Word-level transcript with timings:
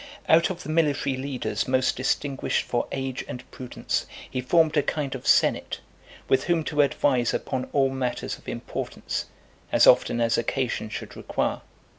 Out 0.27 0.49
of 0.49 0.63
the 0.63 0.69
military 0.69 1.15
leaders 1.15 1.67
most 1.67 1.95
distinguished 1.95 2.63
for 2.63 2.87
age 2.91 3.23
and 3.27 3.43
prudence, 3.51 4.07
he 4.27 4.41
formed 4.41 4.75
a 4.75 4.81
kind 4.81 5.13
of 5.13 5.27
senate, 5.27 5.79
with 6.27 6.45
whom 6.45 6.63
to 6.63 6.81
advise 6.81 7.35
upon 7.35 7.65
all 7.71 7.89
matters 7.91 8.35
of 8.39 8.47
importance, 8.49 9.25
as 9.71 9.85
often 9.85 10.19
as 10.19 10.39
occasion 10.39 10.89
should 10.89 11.15
require. 11.15 11.61